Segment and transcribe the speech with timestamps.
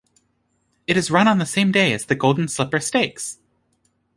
[0.87, 3.37] It is run on the same day as the Golden Slipper Stakes.